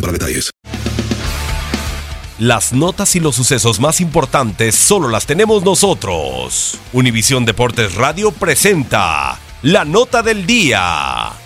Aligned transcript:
para 0.00 0.12
detalles. 0.12 0.50
Las 2.38 2.72
notas 2.72 3.14
y 3.14 3.20
los 3.20 3.36
sucesos 3.36 3.78
más 3.78 4.00
importantes 4.00 4.74
solo 4.74 5.08
las 5.08 5.24
tenemos 5.24 5.62
nosotros. 5.62 6.78
Univisión 6.92 7.44
Deportes 7.44 7.94
Radio 7.94 8.32
presenta 8.32 9.38
la 9.62 9.84
nota 9.84 10.22
del 10.22 10.44
día. 10.44 11.43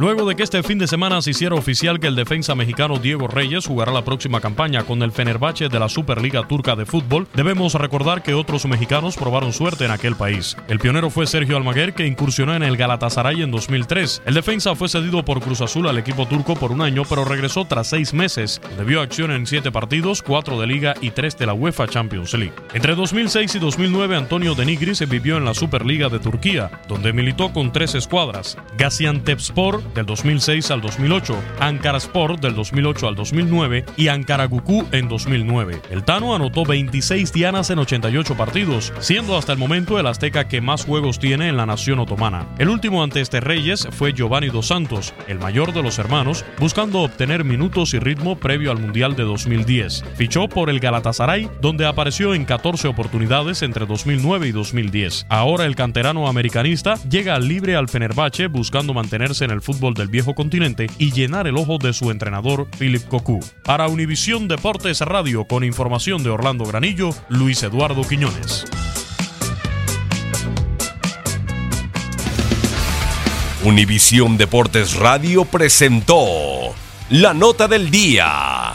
Luego 0.00 0.26
de 0.26 0.34
que 0.34 0.44
este 0.44 0.62
fin 0.62 0.78
de 0.78 0.86
semana 0.86 1.20
se 1.20 1.32
hiciera 1.32 1.56
oficial 1.56 2.00
que 2.00 2.06
el 2.06 2.16
defensa 2.16 2.54
mexicano 2.54 2.96
Diego 2.96 3.28
Reyes 3.28 3.66
jugará 3.66 3.92
la 3.92 4.02
próxima 4.02 4.40
campaña 4.40 4.84
con 4.84 5.02
el 5.02 5.12
Fenerbahce 5.12 5.68
de 5.68 5.78
la 5.78 5.90
Superliga 5.90 6.48
Turca 6.48 6.74
de 6.74 6.86
Fútbol, 6.86 7.28
debemos 7.34 7.74
recordar 7.74 8.22
que 8.22 8.32
otros 8.32 8.64
mexicanos 8.64 9.18
probaron 9.18 9.52
suerte 9.52 9.84
en 9.84 9.90
aquel 9.90 10.16
país. 10.16 10.56
El 10.68 10.78
pionero 10.78 11.10
fue 11.10 11.26
Sergio 11.26 11.58
Almaguer, 11.58 11.92
que 11.92 12.06
incursionó 12.06 12.54
en 12.54 12.62
el 12.62 12.78
Galatasaray 12.78 13.42
en 13.42 13.50
2003. 13.50 14.22
El 14.24 14.32
defensa 14.32 14.74
fue 14.74 14.88
cedido 14.88 15.22
por 15.22 15.42
Cruz 15.42 15.60
Azul 15.60 15.86
al 15.86 15.98
equipo 15.98 16.26
turco 16.26 16.56
por 16.56 16.72
un 16.72 16.80
año, 16.80 17.02
pero 17.06 17.26
regresó 17.26 17.66
tras 17.66 17.88
seis 17.88 18.14
meses. 18.14 18.62
Debió 18.78 19.02
acción 19.02 19.30
en 19.30 19.46
siete 19.46 19.70
partidos, 19.70 20.22
cuatro 20.22 20.58
de 20.58 20.66
Liga 20.66 20.94
y 21.02 21.10
tres 21.10 21.36
de 21.36 21.44
la 21.44 21.52
UEFA 21.52 21.88
Champions 21.88 22.32
League. 22.32 22.54
Entre 22.72 22.94
2006 22.94 23.54
y 23.54 23.58
2009, 23.58 24.16
Antonio 24.16 24.54
Denigri 24.54 24.94
se 24.94 25.04
vivió 25.04 25.36
en 25.36 25.44
la 25.44 25.52
Superliga 25.52 26.08
de 26.08 26.20
Turquía, 26.20 26.70
donde 26.88 27.12
militó 27.12 27.52
con 27.52 27.70
tres 27.70 27.94
escuadras: 27.94 28.56
Gaziantepspor, 28.78 29.89
del 29.94 30.06
2006 30.06 30.70
al 30.70 30.80
2008, 30.80 31.36
Ankara 31.60 31.98
Sport 31.98 32.40
del 32.40 32.54
2008 32.54 33.08
al 33.08 33.14
2009 33.14 33.84
y 33.96 34.08
Ankara 34.08 34.46
Guku 34.46 34.86
en 34.92 35.08
2009. 35.08 35.80
El 35.90 36.04
Tano 36.04 36.34
anotó 36.34 36.64
26 36.64 37.32
dianas 37.32 37.70
en 37.70 37.78
88 37.78 38.36
partidos, 38.36 38.92
siendo 39.00 39.36
hasta 39.36 39.52
el 39.52 39.58
momento 39.58 39.98
el 39.98 40.06
azteca 40.06 40.48
que 40.48 40.60
más 40.60 40.84
juegos 40.84 41.18
tiene 41.18 41.48
en 41.48 41.56
la 41.56 41.66
nación 41.66 41.98
otomana. 41.98 42.46
El 42.58 42.68
último 42.68 43.02
ante 43.02 43.20
este 43.20 43.40
Reyes 43.40 43.88
fue 43.90 44.12
Giovanni 44.12 44.48
Dos 44.48 44.66
Santos, 44.68 45.14
el 45.26 45.38
mayor 45.38 45.72
de 45.72 45.82
los 45.82 45.98
hermanos, 45.98 46.44
buscando 46.58 47.00
obtener 47.00 47.44
minutos 47.44 47.94
y 47.94 47.98
ritmo 47.98 48.36
previo 48.36 48.70
al 48.70 48.78
Mundial 48.78 49.16
de 49.16 49.24
2010. 49.24 50.04
Fichó 50.14 50.48
por 50.48 50.70
el 50.70 50.80
Galatasaray, 50.80 51.48
donde 51.60 51.86
apareció 51.86 52.34
en 52.34 52.44
14 52.44 52.88
oportunidades 52.88 53.62
entre 53.62 53.86
2009 53.86 54.48
y 54.48 54.52
2010. 54.52 55.26
Ahora 55.28 55.66
el 55.66 55.74
canterano 55.74 56.28
americanista 56.28 56.94
llega 57.08 57.38
libre 57.38 57.76
al 57.76 57.88
Fenerbahce 57.88 58.46
buscando 58.46 58.94
mantenerse 58.94 59.44
en 59.44 59.50
el 59.50 59.62
fútbol 59.62 59.79
del 59.80 60.08
viejo 60.08 60.34
continente 60.34 60.88
y 60.98 61.10
llenar 61.10 61.46
el 61.46 61.56
ojo 61.56 61.78
de 61.78 61.94
su 61.94 62.10
entrenador 62.10 62.68
Philip 62.78 63.02
Cocu. 63.08 63.40
Para 63.64 63.88
Univisión 63.88 64.46
Deportes 64.46 65.00
Radio 65.00 65.46
con 65.46 65.64
información 65.64 66.22
de 66.22 66.28
Orlando 66.28 66.66
Granillo, 66.66 67.10
Luis 67.30 67.62
Eduardo 67.62 68.02
Quiñones. 68.06 68.66
Univisión 73.64 74.36
Deportes 74.36 74.96
Radio 74.96 75.46
presentó 75.46 76.74
la 77.08 77.32
nota 77.32 77.66
del 77.66 77.90
día. 77.90 78.74